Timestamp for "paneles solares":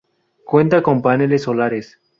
1.03-1.99